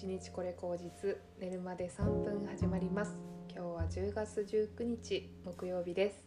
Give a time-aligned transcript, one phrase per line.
[0.00, 3.18] 1日これ口実寝るまで3分始まります。
[3.54, 6.24] 今日は10月19日木曜日です。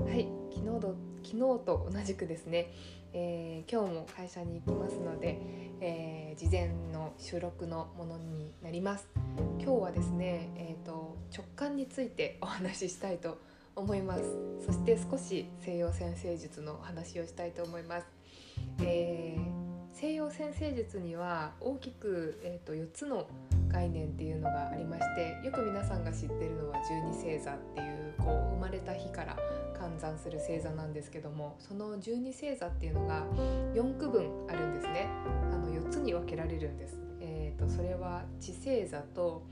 [0.00, 0.94] はい昨日と
[1.24, 2.72] 昨日と同じくですね、
[3.12, 5.40] えー、今日も会社に行きますので、
[5.80, 9.08] えー、事前の収録のものになります。
[9.58, 13.38] 今日はですねえっ、ー、と直感についてお話ししたいと
[13.74, 14.22] 思います。
[14.64, 18.06] そして少し西洋先生術のお話をしたいと思います。
[18.84, 19.55] えー
[19.98, 23.26] 西洋占星術には大きく、えーと、4つの
[23.68, 29.34] 概念っていうのがありましてよく皆さんが知ってるのは十二星座っていうこう生まれた日から
[29.74, 33.24] 換算する星座なんですけどもその十二星座っていうのが
[33.74, 35.08] 4区分あるんですね
[35.50, 37.00] あの4つに分けられるんです。
[37.20, 39.44] えーと、それは地星座と、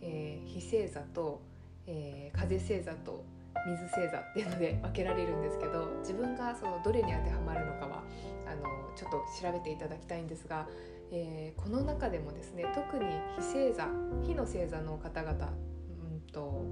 [0.00, 1.42] えー、火星座と、
[1.86, 3.22] えー、風星座と
[3.66, 8.02] 水星座っていうので分けられるんですけど自分がそのどれに当てはまるのかは
[8.46, 8.62] あの
[8.96, 10.66] ちょっと調べていただきたいんですが、
[11.12, 13.86] えー、この中でもですね特に非星座
[14.26, 16.64] 火の星座の方々うんと、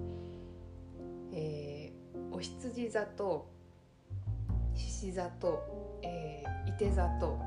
[1.32, 3.48] えー、お羊座と
[4.74, 7.38] 獅子座と、えー、手座と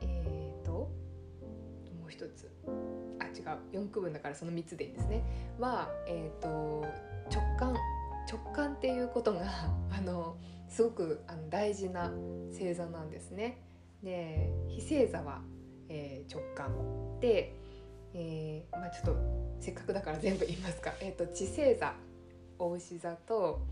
[0.00, 0.90] えーとも
[2.08, 2.50] う一つ
[3.20, 5.22] あ違う4区分だからその3つでいいんですね。
[5.60, 7.13] は、えーと
[9.24, 9.46] ことが
[9.90, 10.36] あの
[10.68, 12.12] すごくあの大事な
[12.52, 13.62] 星座なんですね。
[14.02, 15.40] で非星座は、
[15.88, 17.54] えー、直感で、
[18.12, 19.16] えー、まあ、ちょっと
[19.60, 21.94] せっかくだから全部言いますか、えーと、地星座
[22.58, 23.62] お牛座と、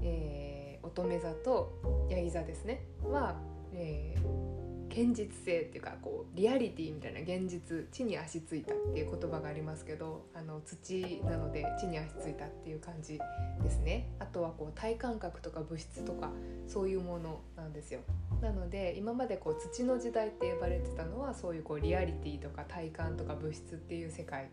[0.00, 3.36] えー、乙女座とヤギ座ですねは、
[3.72, 4.53] えー、
[4.96, 13.18] 現実性っていうかこうリアリティみたいな現実地に足ついたっていう言葉がありますけどあの土なので地に足ついたっていう感じ
[13.60, 14.08] ですね。
[14.20, 16.30] あとはこう体感覚とか物質とか
[16.68, 18.00] そういうものなんですよ。
[18.40, 24.48] なので今までこう土の時代って呼ばれてたのはそういうこうリアリティとか体感とか物質っていう世界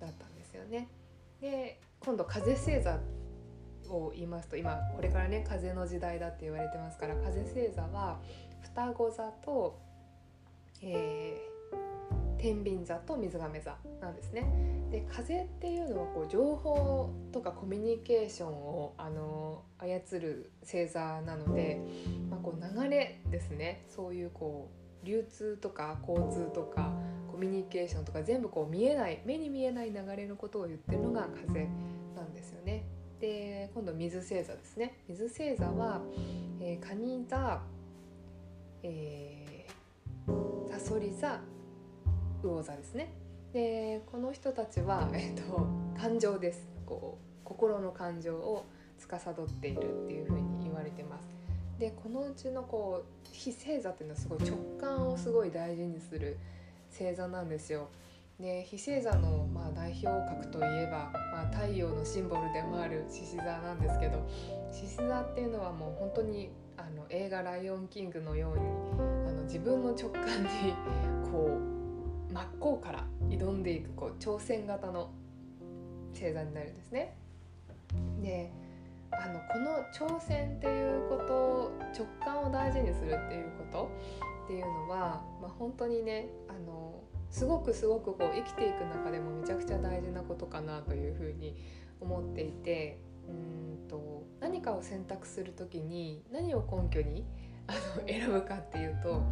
[0.00, 0.88] だったんですよね。
[1.40, 3.00] で今度風星座
[3.88, 8.20] を言いますと今これからね風の時代だって言われてますから風星座は
[8.62, 9.78] 双子座と、
[10.82, 14.46] えー、天秤座と水亀座なんですね。
[14.90, 21.80] で風っていうのはこう情報とかコミュニケーションをあの操る星座なので、
[22.30, 24.70] まあ、こう流れですねそういうこ
[25.02, 26.90] う流通とか交通とか
[27.30, 31.68] コミュニケーションとか全部こう見えない目に見えない流れのことを言ってるのが風
[32.16, 32.84] なんですよね。
[33.20, 36.00] で今度水星座ですね水星座は、
[36.60, 37.60] えー、蟹座
[38.82, 41.40] えー、サソリ座
[42.42, 43.12] 魚座ですね
[43.52, 45.66] でこの人たちは、 えーと、
[45.98, 48.64] 感情ですこう心の感情を
[48.98, 51.28] 司っているっていうふうに言われてます。
[51.78, 56.36] でこのうちのこう非星座っていうのはすごい直感をすごい大事にする
[56.90, 57.88] 星座なんですよ。
[58.40, 64.24] で非星座のまあ代表格といえば、まあ、太陽のシンボルでもある獅子座なんですけど
[64.70, 66.50] 獅子座っていうのはもう本当に
[66.88, 68.64] あの映画「ライオンキング」のように
[69.28, 70.74] あの自分の直感に
[71.30, 71.58] こ
[72.30, 75.10] う真っ向から挑んでいくこう挑戦型の
[76.14, 77.14] 星座になるんですね。
[78.22, 78.50] で
[79.10, 83.90] あのこの挑戦っていうこと直感を大事にするっていうこと
[84.44, 91.54] っていうのは、まあ、本当にねあのすごくすごくこう生きていく中でもめちゃくちゃ大事なことかなというふうに
[92.00, 97.24] 思っていてうんと何かを選択する時に何を根拠に
[97.66, 99.22] あの選ぶかっていうと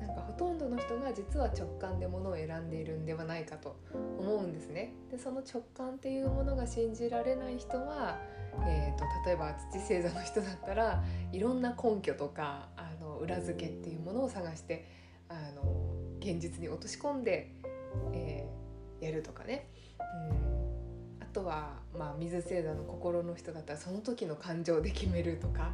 [0.00, 3.76] なんかほとんどの人が実は直感でものを選んでいるんではないかと
[4.18, 4.92] 思うんですね。
[5.10, 8.18] でその直感っていうものが信じられない人は、
[8.66, 14.86] えーと、例えば土星座の人だったらいろんな根拠とかあの裏付けっていうものを探して
[15.28, 15.62] あの
[16.20, 17.54] 現実に落とし込んで、
[18.12, 19.68] えー、やるとかね。
[20.36, 20.61] うん
[21.32, 25.72] とは、まあ、水星座の心の人だったらその時の感情で決めるとか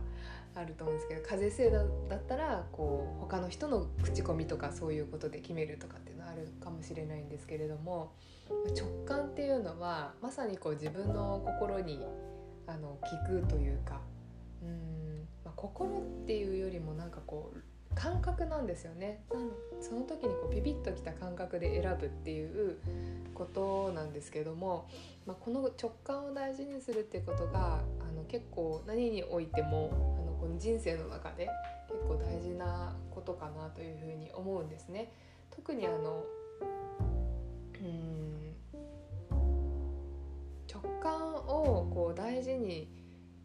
[0.54, 8.12] あると思うんですけど風星座だったらこう他の人の口コミとかそういうことで決めるとかっていうのはあるかもしれないんですけれども
[8.76, 12.00] 直感っていうのはまさにこう自分の心に
[12.66, 14.00] あの聞くというか
[14.62, 17.58] うん、まあ、心っていうよりもなんかこう
[17.98, 19.20] 感覚なんですよね
[19.80, 22.78] その時にこうビビッときた感覚で選ぶっていう
[23.34, 24.88] ことなんですけども、
[25.26, 29.90] まあ、この直感を大事にするっていうことがあの結構何においても
[30.20, 31.48] あのこの人生の中で
[31.88, 35.12] 結構大事なことかなというふうに思うんですね。
[35.50, 36.24] 特にあの
[37.80, 38.54] うん
[40.72, 42.88] 直感をこう大事に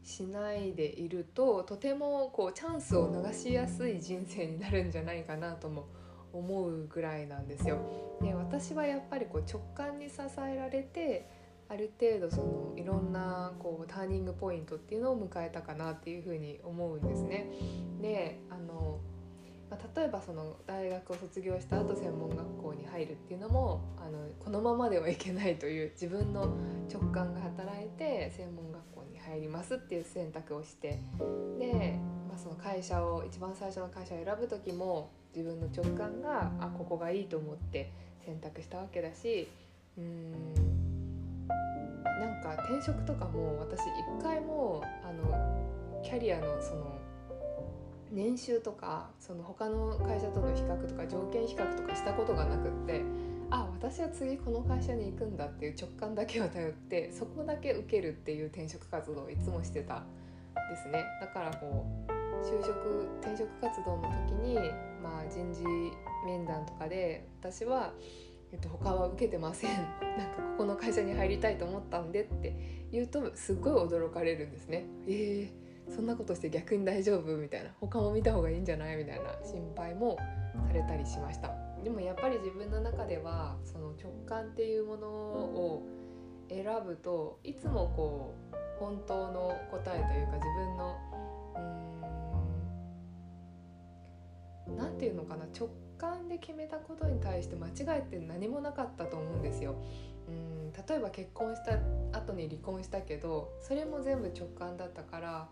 [0.04, 5.88] しないでいるととてもこうチャンスを逃しやすい人生になるんじゃないかなとも
[6.34, 7.78] 思うぐらいなんですよ。
[8.22, 11.30] で私はやっぱりこう直感に支えられて
[11.70, 17.50] ある程度そのいろんなこうターニングポイントっていうのを迎えたかなっていうふうに思うんですね。
[18.02, 19.00] であの
[19.74, 26.56] まあ、例えばその大学を卒業した後専門学校に入るっていうのもあのこのままではいけないという自分の
[26.92, 31.00] 直感が働いて専門学校に入りますっていう選択をして
[31.60, 32.00] で、
[32.30, 37.92] まあ、その会社を一番最初の会社を選ぶ時も自分の直感があここがいいと思って
[38.24, 39.50] 選択したわけだし
[39.98, 40.54] うん
[42.04, 47.03] なんか転職とかも私一回もあのキャリアのその
[48.13, 53.01] 年収とかその他の会社との比較とか条件比較とかしたことがなくって
[53.50, 60.04] あ私は次この会社に行くんだっていう直感だけを頼ってそこだけ受けるっていう転職活動をいつもしてた
[60.69, 64.56] ですねだからこう就職転職活動の時に、
[65.01, 65.63] まあ、人事
[66.25, 67.94] 面談とかで私は、
[68.51, 69.71] えっと、他は受けてません
[70.18, 74.86] なんかここの会社に入りたいと思ったんでって言うとすっごい驚かれるんですね。
[75.07, 77.38] えーそんなことして逆に大丈夫？
[77.38, 78.98] みたいな他も見た方がいいんじゃない？
[78.98, 80.18] みたいな心配も
[80.68, 81.52] されたりしました。
[81.84, 85.84] でもやっぱり自分の中ではその直感っていうものを
[86.50, 90.96] 選ぶといつもこう本当の答えというか自分の
[94.68, 95.46] うん何て言うのかな？
[95.58, 99.76] 直感で決めたことに対して間違いって何もなかったと思うんですよ。
[100.28, 101.78] うん例えば結婚した
[102.18, 105.50] 後に離婚したけどそれも全部直感だったから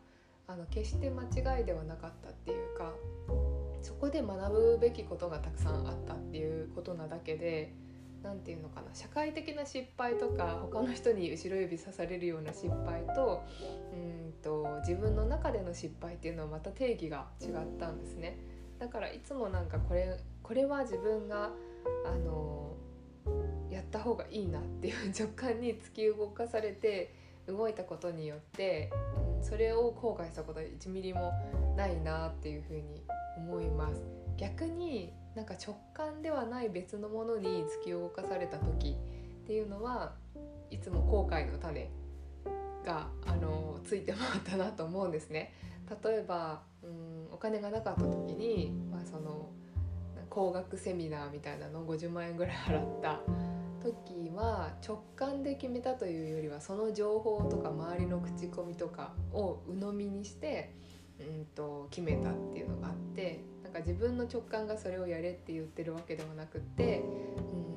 [0.52, 2.92] あの決して間違いではなかったっていうか
[3.82, 7.74] そこで学ぶべきことがたくさんあったっていうことなだけで
[8.22, 13.44] 何て言うのかな社会的な失敗とか他の人に後ろ指さされるような失敗と
[13.94, 18.38] うんと自分の中での失敗っていうのはまた定義が違ったんですね。
[18.78, 21.52] だからいつもなんかこれこれは自分が
[22.06, 22.76] あの
[23.70, 27.14] やった方がいいなっていう直感に突き動かされて
[27.48, 28.92] 動いたことによって、
[29.42, 31.32] それを後悔したことは1ミリも
[31.76, 33.02] ないなっていうふうに
[33.38, 34.02] 思います
[34.38, 38.98] 逆になんか直感ではない別のものに突き動かされた時
[39.44, 40.14] っていうのは
[40.70, 41.90] いつも後悔の種
[42.86, 45.54] があのついて回ったなと思うんですね。
[46.04, 49.50] 例えばうんお金がなかった時に、まあ、その
[50.30, 53.20] 高額セミナーみたいなのを50万円ぐらい払った
[53.82, 60.74] 時は直感で決めたというよりはその情報とか周りの口コミとかを鵜呑みにして
[61.20, 67.04] うんと決めたっていうのがあってなんか自分の直感がそれをやれって言ってるわけではなくって、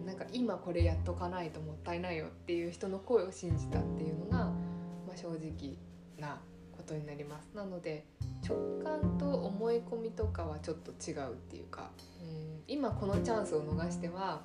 [0.00, 4.54] うん、なんか今これやっとかないともったいないよっていう人の声を信じたっていうのが、ま
[5.14, 5.76] あ、正直
[6.18, 6.40] な
[6.72, 7.48] ことになります。
[7.54, 8.06] なので
[8.46, 11.90] 直感と思い込みとかはちょっと違うっていうか、
[12.22, 14.42] うん、今このチャンスを逃しては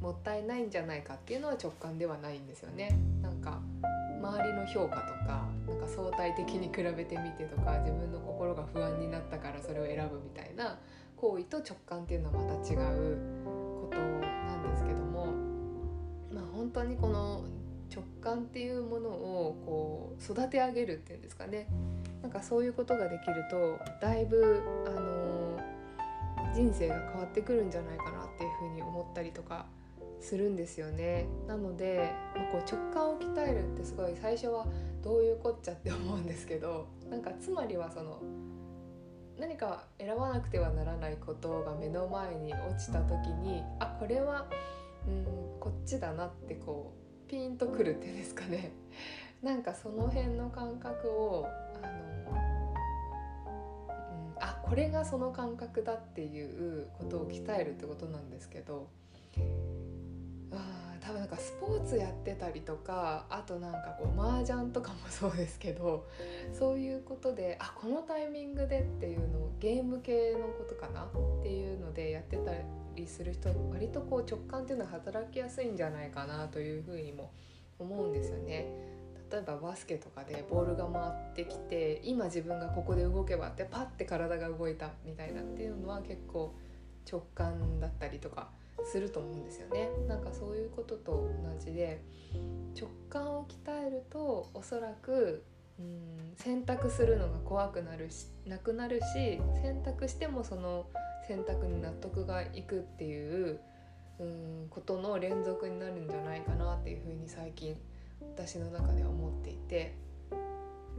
[0.00, 2.96] もったいないんじゃないかっていうのは直感ではないんですよね。
[3.22, 3.60] なんか
[4.20, 10.78] 周りの評価とかなんか相対的に比べてみてとか自分の心が不安になったからそれを選ぶみたいな
[11.16, 15.26] 行為と直感っていうのはまた違うことなんですけども
[16.32, 17.44] まあ本当にこの
[17.94, 21.68] 直感っていうものをこう育て上げるっていうんですかね
[22.22, 25.58] なんかそういうことができるとだいぶあの
[26.54, 29.66] 人生が変わってくるんじゃないかなっていうふうに思ったりとか
[30.20, 31.26] するんですよね。
[31.46, 34.66] なので、まあ、こう直感を鍛えるってすごい最初は
[35.02, 38.20] どういうこっちゃって思うんですけどなんかつまりはその
[39.38, 44.46] 何か選ばなくてはならないことが目の前に落ちた時にあこれは
[45.06, 45.24] うん
[45.60, 46.92] こっちだなってこ
[47.26, 48.72] うピンとくるっていうんですかね。
[49.42, 51.46] なんかその辺の感覚を
[51.80, 52.34] あの、う
[54.34, 58.88] ん、あこれがその感覚だっていうことを鍛えるってことなんですけど
[61.48, 66.06] スポーツやってたりとかあとなんかこう麻雀とかもそうですけど
[66.52, 71.04] そういうことであこのタイミングでっていうのをゲーム系のことかな？
[71.04, 72.52] っていうのでやってた
[72.94, 77.32] りする人割とこう直感っていうのは働きやすいんじゃないかなというふうにも
[77.78, 78.66] 思うんですよね。
[79.32, 81.02] 例えばバスケとかでボールが回
[81.32, 86.54] ってきて今自分がここで動けばってパッて体が動いたみたいなっていうのは結構
[87.10, 88.48] 直感だったりとか
[88.88, 89.90] すると思うんですよね。
[90.06, 92.02] なんかそういうことと同じで
[92.78, 95.44] 直感を鍛えるとおそらく
[95.78, 100.86] うん選択するのが怖くなるしなくなるし選択してもその
[101.26, 103.60] 選択に納得がいくっていう
[104.18, 107.76] うんことの連続になるんじゃないかなっていうふうに最近
[108.20, 110.08] 私の中では思っていて。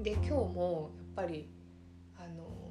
[0.02, 1.50] で今日もやっぱり
[2.18, 2.69] あの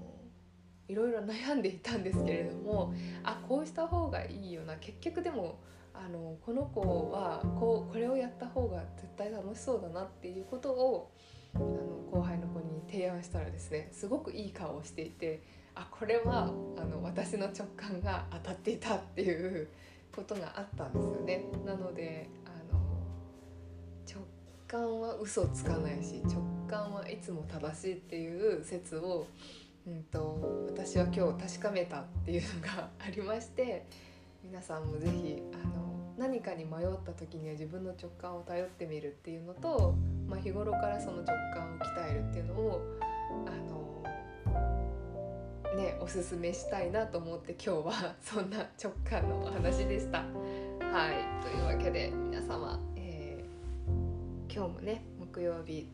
[0.89, 5.59] いろいろ悩んでいたんですけれどもあこうした方がいいよな結局でも
[5.95, 11.11] あのこの子はこうこれをやった方が絶対楽しそうだなっていうことを
[11.55, 11.65] あの
[12.11, 15.43] 後輩の子に提案したらですねすごくいい顔をしていて
[15.75, 19.69] あこれはあの私の直感が当たっていたっていう
[20.15, 21.45] ことがあったんですよね。
[21.65, 22.81] なのであの
[24.09, 24.25] 直
[24.67, 29.27] 感は嘘つかないし直感はいつも正しいっていう説を、
[29.87, 33.87] うんと、私は今日確かめたっていうのがありまして
[34.43, 39.95] 皆さんも是非あの何かに迷った時には自分の直感を頼ってみるっていうのと、
[40.27, 42.83] まあ、日頃からその直感を鍛えるっていうのを
[43.47, 44.05] あの
[45.77, 50.19] ねおすすめしたいなと思って今日はそんな直感のお話でした。
[50.19, 55.89] はいというわけで皆様、えー、今日もね木曜日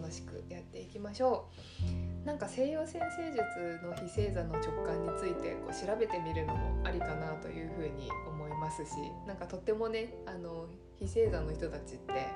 [0.00, 1.48] 楽しくやっていきましょ
[1.82, 8.90] うなんか西洋先生術の非星座の直感についてこう調べてみるのもありかなというふうに思いますし
[9.26, 10.66] なんかとってもねあの
[10.98, 12.26] 非星座の人たちって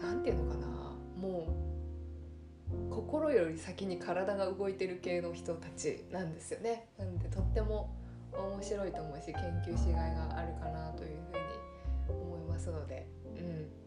[0.00, 0.66] 何て言うのかな
[1.16, 1.54] も
[2.90, 6.88] う心より先に体が動いてる系の人たちなんですよね。
[6.98, 7.94] なんでとっても
[8.32, 9.34] 面白いと思うし研
[9.66, 13.06] 究しがいがあるかなというふうに思いますので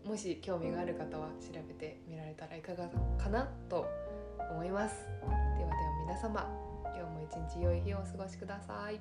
[0.05, 4.14] うん、もし興味がある方は調べてみられたらいかがかなと思います
[4.51, 5.05] 思います。
[5.21, 5.71] ではでは
[6.07, 6.47] 皆様
[6.95, 8.99] 今日も一日良い日をお過ごしください。